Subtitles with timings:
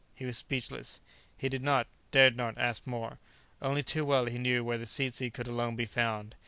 [0.15, 0.99] He was speechless.
[1.37, 3.19] He did not, dared not, ask more.
[3.61, 6.33] Only too well he knew where the tzetzy could alone be found.